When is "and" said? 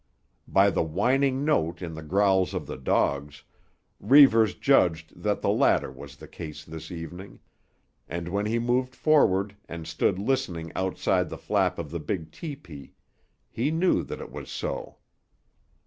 8.09-8.27, 9.69-9.85